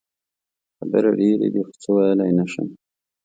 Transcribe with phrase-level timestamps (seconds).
[0.77, 2.67] خبرې ډېرې دي خو څه ویلې نه شم.